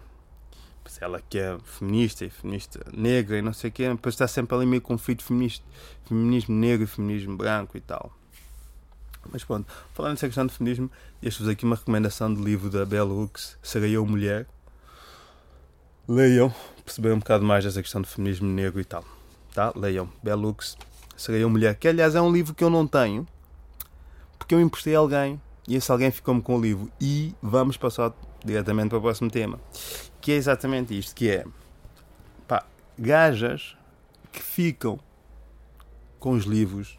[0.86, 4.28] Se ela que é feminista e feminista negra e não sei o quê, depois está
[4.28, 5.64] sempre ali meio conflito feminista,
[6.06, 8.12] feminismo negro e feminismo branco e tal.
[9.32, 10.90] Mas pronto, falando nessa questão de feminismo,
[11.20, 14.46] deixo-vos aqui uma recomendação de livro da Bell Hooks, Serei Eu Mulher.
[16.06, 19.02] Leiam, perceber um bocado mais dessa questão de feminismo negro e tal.
[19.54, 19.72] Tá?
[19.74, 20.76] Leiam, Bell Hooks,
[21.16, 23.26] Serei Eu Mulher, que aliás é um livro que eu não tenho,
[24.38, 26.92] porque eu emprestei a alguém e esse alguém ficou-me com o livro.
[27.00, 28.12] E vamos passar
[28.44, 29.58] diretamente para o próximo tema,
[30.20, 31.46] que é exatamente isto, que é
[32.46, 32.66] pá,
[32.98, 33.74] gajas
[34.30, 35.00] que ficam
[36.18, 36.98] com os livros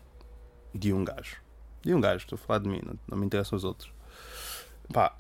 [0.74, 1.38] de um gajo.
[1.84, 3.92] De um gajo, estou a falar de mim, não, não me interessam os outros.
[4.92, 5.16] Pá,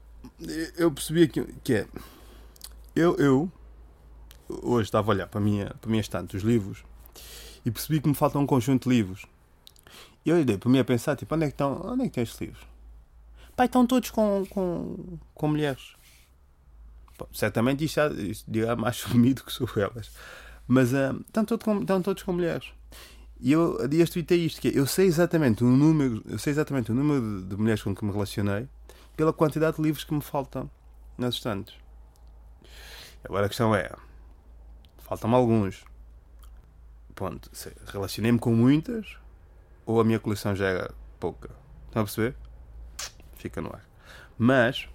[0.75, 1.87] eu percebi que, que é.
[2.95, 3.51] Eu, eu
[4.49, 6.83] hoje estava a olhar para a minha, para a minha estante, os livros,
[7.65, 9.25] e percebi que me falta um conjunto de livros.
[10.25, 12.07] E eu olhei para mim a pensar, tipo, onde é que estão, onde é que
[12.09, 12.67] estão estes livros?
[13.55, 15.95] Pá, estão todos com, com, com mulheres.
[17.17, 20.11] Pô, certamente isto, isto dirá mais sumido que sou elas.
[20.67, 22.73] Mas uh, estão, todos com, estão todos com mulheres.
[23.39, 26.95] E eu a isto, que é, eu sei exatamente o número, eu sei exatamente o
[26.95, 28.67] número de, de, mulheres com que me relacionei
[29.15, 30.69] pela quantidade de livros que me faltam
[31.17, 31.75] nas estantes.
[33.23, 33.91] Agora a questão é,
[35.05, 35.85] faltam-me alguns.
[37.15, 37.49] Ponto.
[37.87, 39.17] Relacionei-me com muitas
[39.85, 41.49] ou a minha coleção já era pouca?
[41.87, 42.35] Estão a perceber?
[43.37, 43.85] Fica no ar.
[44.37, 44.89] Mas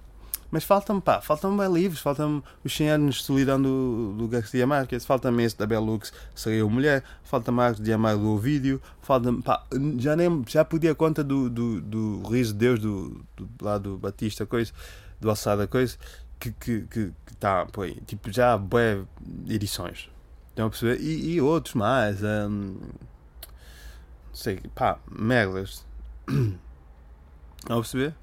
[0.51, 5.05] mas faltam-me, pá, faltam-me livros, faltam-me os 100 anos de solidão do, do Garcia Marques,
[5.05, 9.65] falta-me esse da Bellux, seria o Mulher, falta-me Arte de Amar do Ovídio, falta-me, pá,
[9.99, 13.97] já, nem, já podia conta do, do, do Riso de Deus, do, do, lá do
[13.97, 14.73] Batista, coisa,
[15.21, 15.97] do Alçada, coisa,
[16.41, 19.03] que que que está, pô, tipo, já boé
[19.49, 20.11] edições.
[20.49, 21.01] Estão a perceber?
[21.01, 25.85] E, e outros mais, hum, não sei, pá, merdas.
[27.59, 28.15] Estão a perceber?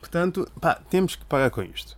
[0.00, 1.96] Portanto, pá, temos que parar com isto.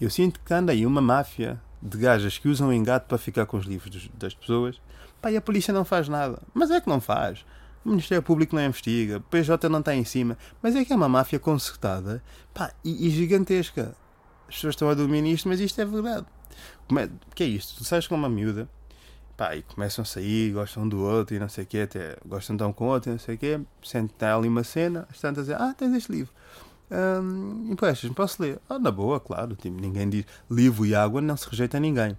[0.00, 3.56] Eu sinto que anda aí uma máfia de gajas que usam engate para ficar com
[3.56, 4.80] os livros das pessoas.
[5.20, 6.42] Pá, e a polícia não faz nada.
[6.52, 7.44] Mas é que não faz.
[7.84, 10.38] O Ministério Público não investiga, o PJ não está em cima.
[10.62, 13.94] Mas é que é uma máfia concertada pá, e, e gigantesca.
[14.48, 16.26] As pessoas estão a dormir nisto, mas isto é verdade.
[16.86, 17.76] Como é, que é isto?
[17.76, 18.68] Tu sais com uma miúda
[19.36, 22.56] pá, e começam a sair, gostam do outro e não sei o quê, até gostam
[22.68, 23.60] um com o outro e não sei o quê.
[23.82, 26.32] Sentem ali uma cena, estão a dizer, ah, tens este livro
[26.90, 28.60] hum, emprestas-me, posso ler?
[28.68, 29.56] Ah, na boa, claro.
[29.56, 32.16] Tipo, ninguém diz livro e água não se rejeita a ninguém.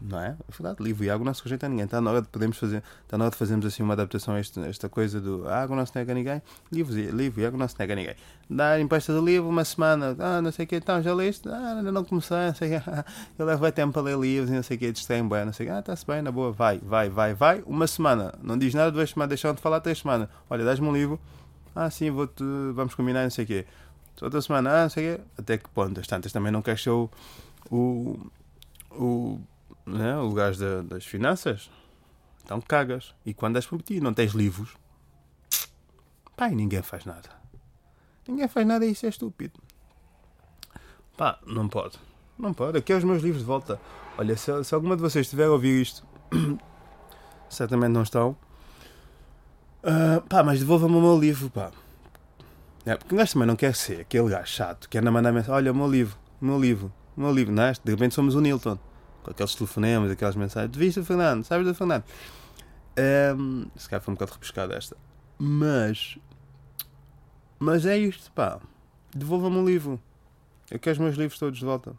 [0.00, 0.28] Não é?
[0.28, 1.84] É verdade, livro e água não se rejeita a ninguém.
[1.84, 4.38] Está na hora de podemos fazer, está na hora de fazermos assim uma adaptação a
[4.38, 7.68] esta, esta coisa do água não se nega a ninguém, livro, livro e água não
[7.68, 8.16] se nega a ninguém.
[8.48, 11.74] Dar empresta de livro uma semana, ah, não sei o que, então já leste, ah,
[11.78, 12.90] ainda não comecei, não sei o que,
[13.38, 15.66] eu levo tempo para ler livros e não sei o que, distraem bem, não sei
[15.66, 18.72] o que, ah, está-se bem, na boa, vai, vai, vai, vai, uma semana, não diz
[18.72, 21.20] nada, duas semanas, deixam de falar três semanas, olha, dás-me um livro,
[21.74, 22.28] ah, sim, vou
[22.74, 23.66] vamos combinar, não sei o quê.
[24.22, 25.22] Outra semana, ah, não sei o quê.
[25.36, 26.00] Até que ponto?
[26.00, 27.10] As tantas também não queres o,
[27.70, 28.18] o,
[28.92, 29.38] o,
[29.86, 31.70] né, o gajo da, das finanças?
[32.44, 33.14] Então cagas.
[33.24, 34.76] E quando és prometido não tens livros,
[36.36, 37.28] pá, e ninguém faz nada.
[38.26, 39.60] Ninguém faz nada e isso é estúpido.
[41.16, 41.98] Pá, não pode.
[42.38, 42.78] Não pode.
[42.78, 43.80] Aqui é os meus livros de volta.
[44.18, 46.06] Olha, se, se alguma de vocês estiver a ouvir isto,
[47.48, 48.36] certamente não estão.
[49.82, 51.70] Uh, pá, mas devolva-me o meu livro, pá.
[52.84, 55.32] É, porque um gajo também não quer ser aquele gajo chato que anda a mandar
[55.32, 57.72] mensagem: olha, o meu livro, o meu livro, o meu livro, não é?
[57.72, 58.78] De repente somos o Nilton,
[59.26, 62.04] com aqueles telefonemas, aquelas mensagens: de vista, Fernando, sabes do Fernando?
[63.36, 64.96] Um, se calhar foi um bocado repescada esta.
[65.38, 66.16] Mas.
[67.58, 68.60] Mas é isto, pá.
[69.14, 70.00] Devolva-me um livro.
[70.70, 71.94] Eu quero os meus livros todos de volta.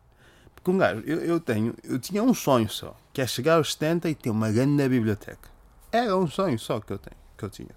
[0.56, 1.76] Porque um gajo, eu, eu tenho.
[1.84, 2.96] Eu tinha um sonho só.
[3.12, 5.50] Que é chegar aos 70 e ter uma grande biblioteca.
[5.92, 7.18] Era um sonho só que eu tenho.
[7.38, 7.76] Que eu tinha.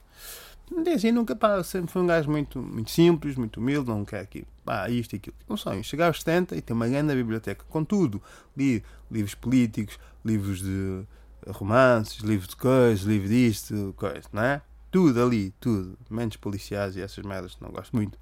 [0.94, 4.46] Assim, nunca, pá, sempre foi um gajo muito, muito simples, muito humilde, não quer aqui,
[4.70, 5.34] pá, isto e aquilo.
[5.48, 8.22] Um sonho, chegar aos 70 e ter uma grande biblioteca, com tudo.
[8.56, 11.02] Li livros políticos, livros de
[11.48, 14.62] romances, livros de coisas, livros disto, coisas, não é?
[14.88, 15.98] Tudo ali, tudo.
[16.08, 18.16] Menos policiais e essas merdas que não gosto muito.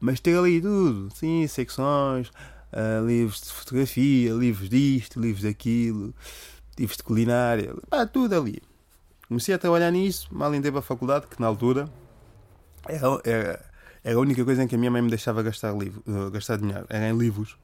[0.00, 2.30] Mas ter ali tudo, sim, secções,
[2.72, 6.12] uh, livros de fotografia, livros disto, livros daquilo,
[6.76, 8.60] livros de culinária, pá, tudo ali.
[9.28, 11.88] Comecei a trabalhar nisso, mal entrei para a faculdade, que na altura
[12.88, 13.71] era, era,
[14.04, 16.58] era a única coisa em que a minha mãe me deixava gastar, livro, uh, gastar
[16.58, 17.56] dinheiro, era em livros.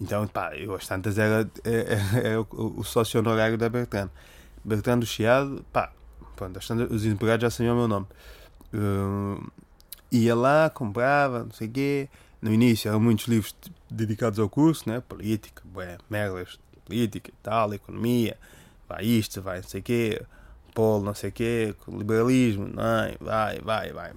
[0.00, 4.10] Então, pá, eu às tantas era, era, era o, o sócio honorário da Bertrand.
[4.64, 5.92] Bertrand do Chiado, pá,
[6.36, 8.06] pronto, tantas, os empregados já sabiam o meu nome.
[8.72, 9.50] Uh,
[10.10, 12.08] ia lá, comprava, não sei o quê.
[12.40, 13.54] No início eram muitos livros
[13.90, 15.02] dedicados ao curso, né?
[15.06, 18.38] Política, bué, merdas, política e tal, economia,
[18.88, 20.22] vai isto, vai não sei o quê,
[20.74, 23.16] polo, não sei o quê, liberalismo, não, é?
[23.20, 24.12] vai, vai, vai.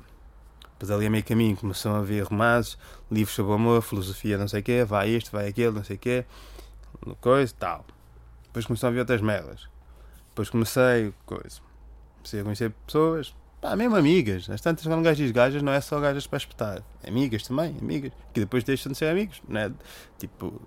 [0.83, 2.77] Depois ali a meio caminho começam a ver romances,
[3.09, 5.99] livros sobre amor, filosofia, não sei o quê, vai isto, vai aquilo, não sei o
[5.99, 6.25] quê,
[7.21, 7.85] coisa, tal.
[8.43, 9.69] Depois começam a ver outras merdas.
[10.27, 11.61] Depois comecei, coisa.
[12.17, 14.49] Comecei a conhecer pessoas, pá, mesmo amigas.
[14.49, 16.83] As tantas quando um gajo gajas, não é só gajas para espetar.
[17.07, 18.11] Amigas também, amigas.
[18.33, 19.71] Que depois deixam de ser amigos, né?
[20.17, 20.61] Tipo,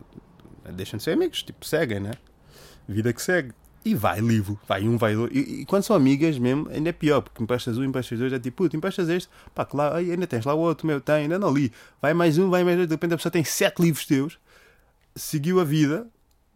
[0.73, 2.13] deixam de ser amigos, tipo, seguem, né?
[2.89, 3.53] Vida que segue.
[3.87, 5.31] E vai livro, vai um, vai dois.
[5.33, 8.39] E, e, quando são amigas mesmo, ainda é pior, porque emprestas um, emprestas dois, é
[8.41, 11.55] tipo, puto, emprestas este, pá, claro, ainda tens lá o outro, meu, tem, ainda não
[11.55, 11.73] li.
[12.03, 14.41] Vai mais um, vai mais dois, de repente a pessoa tem sete livros teus,
[15.15, 16.05] seguiu a vida,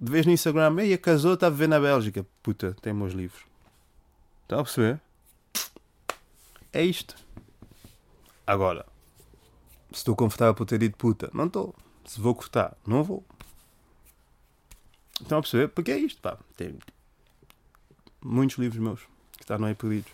[0.01, 2.27] de vez no Instagram, e casou, está a viver na Bélgica.
[2.43, 3.43] Puta, tem meus livros.
[4.43, 5.01] Estão a perceber?
[6.73, 7.15] É isto.
[8.45, 8.85] Agora,
[9.93, 11.77] se estou confortável por ter dito puta, não estou.
[12.05, 13.25] Se vou cortar, não vou.
[15.21, 15.69] Estão a perceber?
[15.69, 16.37] Porque é isto, pá.
[16.57, 16.77] Tem
[18.23, 19.01] muitos livros meus
[19.33, 20.13] que estão aí perdidos.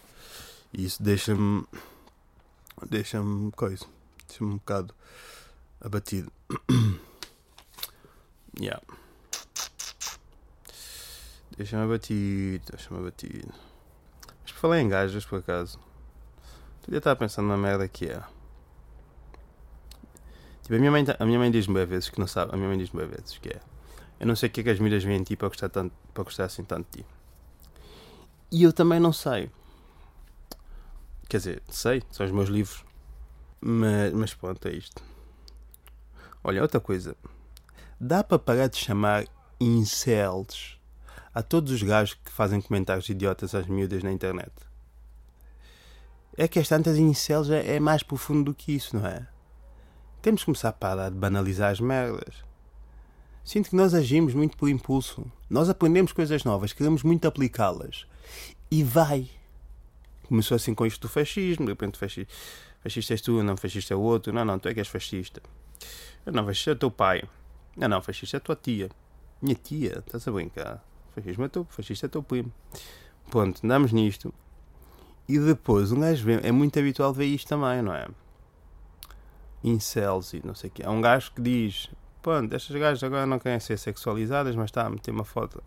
[0.72, 1.64] E isso deixa-me.
[2.88, 3.86] Deixa-me coisa.
[4.28, 4.94] Deixa-me um bocado
[5.80, 6.30] abatido.
[8.60, 8.82] yeah.
[11.56, 12.64] Deixa-me abatido.
[12.70, 13.54] Deixa-me abatido.
[14.42, 15.78] Mas por falar em gajas, por acaso.
[16.88, 18.22] Eu estava pensando na merda que é.
[20.62, 22.52] Tipo, a minha mãe, a minha mãe diz-me bem vezes que não sabe.
[22.54, 23.60] A minha mãe diz-me bem vezes que é.
[24.20, 25.92] Eu não sei o que é que as miras vêm em ti para gostar, tanto,
[26.14, 27.15] para gostar assim tanto de ti.
[28.56, 29.50] E eu também não sei.
[31.28, 32.82] Quer dizer, sei, são os meus livros.
[33.60, 35.02] Mas, mas pronto, é isto.
[36.42, 37.14] Olha, outra coisa.
[38.00, 39.26] Dá para parar de chamar
[39.60, 40.80] incels
[41.34, 44.54] a todos os gajos que fazem comentários idiotas às miúdas na internet.
[46.34, 49.28] É que as tantas incels é, é mais profundo do que isso, não é?
[50.22, 52.36] Temos que começar a parar de banalizar as merdas.
[53.44, 55.30] Sinto que nós agimos muito por impulso.
[55.50, 58.06] Nós aprendemos coisas novas, queremos muito aplicá-las.
[58.70, 59.28] E vai.
[60.28, 62.32] Começou assim com isto do fascismo, de repente fascista,
[62.82, 64.32] fascista és tu, não fascista é o outro.
[64.32, 65.40] Não, não, tu é que és fascista.
[66.24, 67.22] Eu não, fascista é teu pai.
[67.76, 68.90] Não, não, fascista é tua tia.
[69.40, 70.84] Minha tia, estás a brincar?
[71.14, 72.52] Fascismo é teu, fascista é teu primo.
[73.30, 74.32] Pronto, andamos nisto.
[75.28, 78.06] E depois, um gajo vê, é muito habitual ver isto também, não é?
[79.62, 80.82] Incels e não sei o quê.
[80.84, 81.90] Há um gajo que diz:
[82.22, 85.62] Pronto, estas gajas agora não querem ser sexualizadas, mas está a meter uma foto,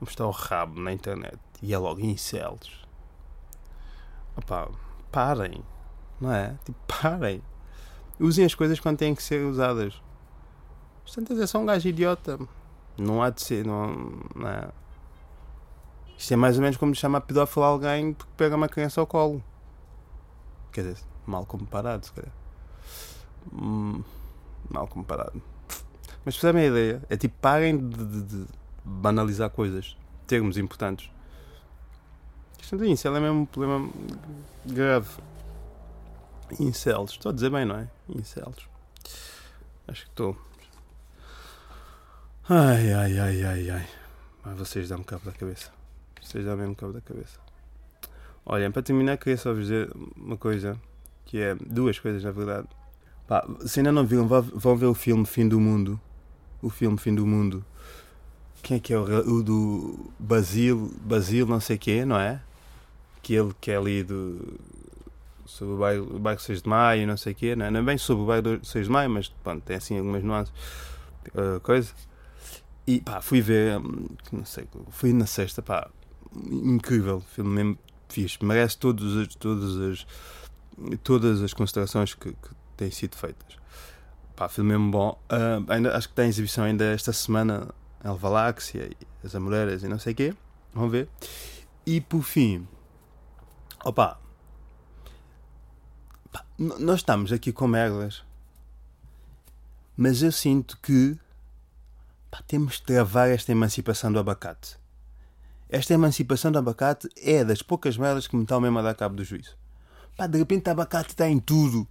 [0.00, 1.38] mostrar o rabo na internet.
[1.62, 2.84] E é logo incels.
[4.36, 4.68] Opá,
[5.10, 5.62] parem,
[6.20, 6.56] não é?
[6.64, 7.42] Tipo, parem.
[8.18, 10.00] Usem as coisas quando têm que ser usadas.
[11.04, 12.38] Portanto, é só um gajo idiota.
[12.96, 14.68] Não há de ser, não, não é?
[16.16, 19.06] Isto é mais ou menos como chamar pedófilo a alguém porque pega uma criança ao
[19.06, 19.42] colo.
[20.72, 22.32] Quer dizer, mal comparado, se calhar.
[23.52, 24.02] Hum,
[24.70, 25.42] mal comparado.
[26.24, 27.02] Mas percebem a ideia?
[27.10, 28.46] É tipo, parem de, de, de
[28.84, 31.10] banalizar coisas, termos importantes.
[32.72, 33.88] Não incel é mesmo um problema
[34.64, 35.08] grave.
[36.58, 37.88] Incels, estou a dizer bem, não é?
[38.08, 38.68] Incels.
[39.86, 40.36] Acho que estou.
[42.48, 43.88] Ai, ai, ai, ai, ai.
[44.44, 45.70] Mas vocês dão-me cabo da cabeça.
[46.20, 47.38] Vocês dão mesmo cabo da cabeça.
[48.44, 50.78] Olhem, para terminar, queria só vos dizer uma coisa.
[51.24, 52.68] Que é duas coisas, na verdade.
[53.26, 56.00] Pá, se ainda não viram, vão ver o filme Fim do Mundo.
[56.60, 57.64] o filme Fim do Mundo.
[58.64, 62.40] Quem é que é o, o do Basil, Basil não sei quê, não é?
[63.18, 64.58] Aquele que é ali do,
[65.44, 67.70] sobre o bairro, o bairro 6 de Maio, não sei o quê, não é?
[67.70, 70.52] não é bem sobre o bairro 6 de Maio, mas pronto, tem assim algumas nuances,
[71.34, 71.92] uh, coisa.
[72.86, 75.90] E pá, fui ver, hum, não sei, fui na sexta, pá,
[76.34, 80.06] incrível, filme mesmo fixe, merece todos as, todas as
[81.02, 83.56] todas as considerações que, que têm sido feitas.
[84.34, 85.20] Pá, filme mesmo bom.
[85.30, 87.68] Uh, ainda, acho que tem exibição ainda esta semana
[88.04, 88.90] El Valáxia
[89.24, 90.34] As Amoreiras e não sei o quê.
[90.74, 91.08] Vamos ver.
[91.86, 92.68] E por fim,
[93.84, 94.20] opa,
[96.30, 98.22] pá, nós estamos aqui com merdas,
[99.96, 101.18] mas eu sinto que
[102.30, 104.76] pá, temos de travar esta emancipação do abacate.
[105.68, 109.16] Esta emancipação do abacate é das poucas merdas que me estão mesmo a dar cabo
[109.16, 109.56] do juízo.
[110.16, 111.88] Pá, de repente o abacate está em tudo.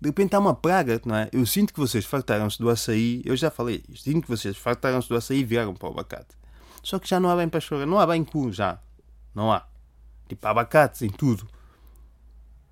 [0.00, 1.28] De repente está uma praga, não é?
[1.32, 3.22] Eu sinto que vocês fartaram-se do açaí.
[3.24, 4.04] Eu já falei isto.
[4.04, 6.36] Sinto que vocês fartaram-se do açaí e vieram para o abacate.
[6.82, 7.86] Só que já não há bem para chorar.
[7.86, 8.78] Não há bem cu, já.
[9.34, 9.66] Não há.
[10.28, 11.48] Tipo, abacates em tudo.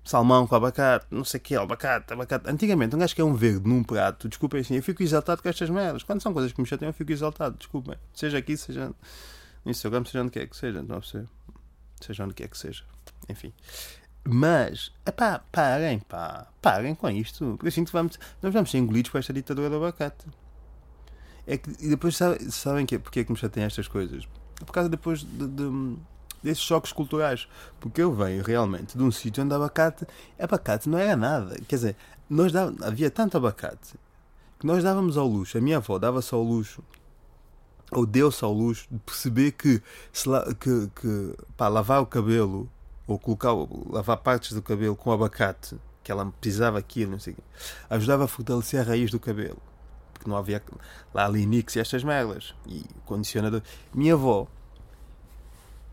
[0.03, 2.49] Salmão com abacate, não sei o que, abacate, abacate.
[2.49, 5.47] Antigamente, um gajo que é um verde num prato, desculpem assim, eu fico exaltado com
[5.47, 6.03] estas merdas.
[6.03, 7.95] Quando são coisas que me chateiam, eu fico exaltado, desculpem.
[8.13, 8.93] Seja aqui, seja
[9.63, 11.23] no Instagram, seja onde quer que seja, não sei.
[12.01, 12.83] Seja onde quer que seja.
[13.29, 13.53] Enfim.
[14.25, 17.55] Mas, epá, parem, pá, parem com isto.
[17.57, 20.25] Porque assim vamos, nós vamos ser engolidos por esta ditadura do abacate.
[21.45, 24.27] É que, e depois sabem, sabem que, porque é que me chateiam estas coisas?
[24.61, 25.97] É por causa depois de, de,
[26.41, 27.49] desses choques culturais.
[27.81, 30.07] Porque eu venho realmente de um sítio onde abacate,
[30.39, 31.59] abacate não era nada.
[31.67, 31.95] Quer dizer,
[32.29, 33.95] nós dava, havia tanto abacate
[34.57, 36.81] que nós dávamos ao luxo, a minha avó dava-se ao luxo
[37.91, 39.81] ou deu-se ao luxo de perceber que,
[40.11, 42.69] se que, que pá, lavar o cabelo
[43.07, 43.53] ou colocar,
[43.89, 47.35] lavar partes do cabelo com abacate, que ela precisava aquilo, não sei
[47.89, 49.57] ajudava a fortalecer a raiz do cabelo.
[50.13, 50.61] Porque não havia
[51.13, 52.53] lá linix e estas merdas.
[52.67, 53.61] E condicionador.
[53.93, 54.47] Minha avó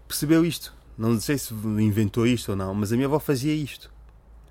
[0.06, 0.74] percebeu isto.
[0.96, 3.90] Não sei se inventou isto ou não, mas a minha avó fazia isto.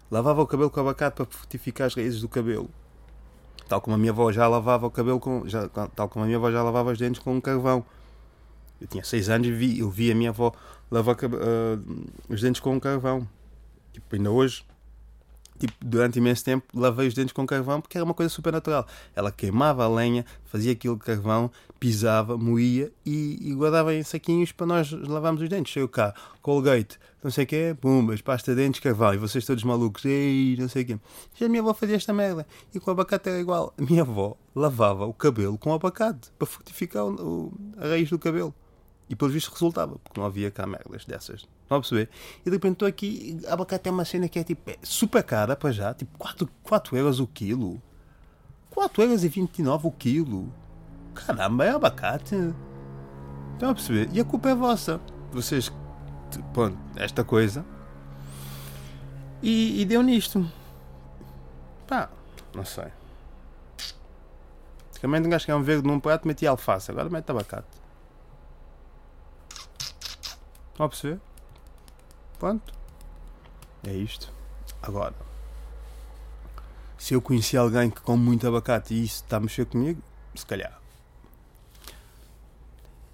[0.10, 2.70] Lavava o cabelo com abacate para fortificar as raízes do cabelo.
[3.68, 5.48] Tal como a minha avó já lavava o cabelo com.
[5.48, 7.86] Já, tal como a minha avó já lavava os dentes com um carvão.
[8.82, 10.52] Eu tinha 6 anos e vi, eu vi a minha avó
[10.92, 13.28] lavar uh, os dentes com carvão.
[13.94, 14.64] Tipo, ainda hoje,
[15.58, 18.88] tipo, durante imenso tempo, lavei os dentes com carvão porque era uma coisa super natural.
[19.16, 24.52] Ela queimava a lenha, fazia aquilo de carvão, pisava, moía e, e guardava em saquinhos
[24.52, 25.74] para nós lavarmos os dentes.
[25.74, 29.14] Chegou cá, Colgate, não sei o quê, bombas, pasta de dentes, carvão.
[29.14, 31.00] E vocês todos malucos, ei, não sei o quê.
[31.36, 32.46] Já a minha avó fazia esta merda.
[32.74, 33.74] E com o abacate era igual.
[33.78, 38.20] A minha avó lavava o cabelo com abacate para fortificar o, o, a raiz do
[38.20, 38.54] cabelo.
[39.10, 41.48] E pelo visto resultava, porque não havia cá merdas dessas.
[41.68, 42.10] Não a perceber?
[42.42, 45.56] E de repente estou aqui, abacate é uma cena que é tipo é super cara
[45.56, 47.82] para já, tipo 4, 4 euros o quilo.
[48.70, 50.54] 4 euros e 29 o quilo.
[51.16, 52.36] Caramba, é abacate.
[53.54, 54.10] Estão a perceber?
[54.14, 55.02] E a culpa é vossa.
[55.32, 55.72] Vocês,
[56.54, 57.66] pronto, esta coisa.
[59.42, 60.48] E, e deu nisto.
[61.88, 62.10] Pá,
[62.54, 62.88] não sei.
[64.92, 67.79] Antigamente um gajo que é um verde num prato metia alface, agora mete abacate.
[70.80, 71.20] Estão a perceber?
[72.40, 72.74] Pronto.
[73.86, 74.32] É isto.
[74.82, 75.14] Agora,
[76.98, 80.02] se eu conheci alguém que come muito abacate e isso está a mexer comigo,
[80.34, 80.80] se calhar.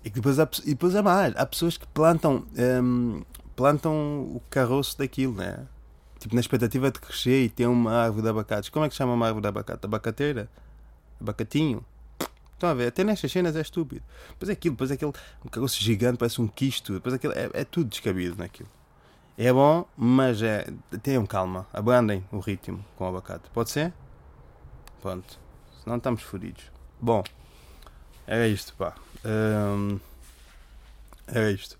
[0.04, 1.36] E depois, há, e depois há mais.
[1.36, 2.45] Há pessoas que plantam,
[2.84, 3.23] hum,
[3.56, 3.93] plantam
[4.36, 5.65] o caroço daquilo, né?
[6.19, 8.69] Tipo, na expectativa de crescer e ter uma árvore de abacates.
[8.69, 9.84] Como é que chama uma árvore de abacate?
[9.84, 10.47] Abacateira?
[11.19, 11.84] Abacatinho?
[12.56, 12.88] Estão a ver?
[12.88, 14.02] Até nestas cenas é estúpido.
[14.30, 15.12] Depois é aquilo, depois aquele
[15.44, 16.93] um caroço gigante, parece um quisto.
[16.93, 18.70] Depois é aquilo, é, é tudo descabido naquilo.
[19.38, 20.66] É bom, mas é,
[21.03, 21.68] tenham calma.
[21.74, 23.49] Abrandem o ritmo com o abacate.
[23.53, 23.93] Pode ser?
[25.01, 25.38] Pronto.
[25.84, 26.64] Senão estamos fodidos.
[27.01, 27.22] Bom,
[28.26, 28.95] era isto, pá.
[29.26, 29.99] Um,
[31.28, 31.78] era isto.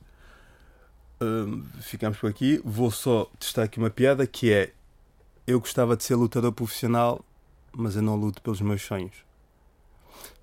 [1.22, 2.62] Um, ficamos por aqui.
[2.66, 4.74] Vou só testar aqui uma piada que é:
[5.48, 7.24] Eu gostava de ser lutador profissional,
[7.72, 9.25] mas eu não luto pelos meus sonhos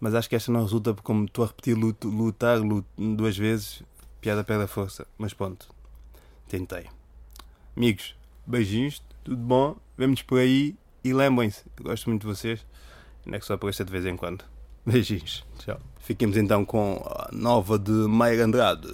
[0.00, 3.36] mas acho que esta não resulta porque, como estou a repetir luto, lutar luto, duas
[3.36, 3.82] vezes,
[4.20, 5.06] piada perde a força.
[5.18, 5.68] Mas pronto,
[6.48, 6.86] tentei.
[7.76, 8.14] Amigos,
[8.46, 9.76] beijinhos, tudo bom?
[9.96, 12.64] Vemo-nos por aí e lembrem-se, gosto muito de vocês,
[13.24, 14.44] não é que só apareça de vez em quando.
[14.84, 15.78] Beijinhos, tchau.
[16.00, 18.88] Fiquemos então com a nova de Maia Andrade.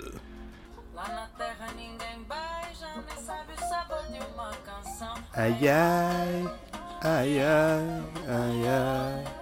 [0.95, 5.14] Lá na terra ninguém beija, nem sabe o sabor de uma canção.
[5.33, 6.55] Ai ai,
[7.03, 9.38] ai ai, ai ai.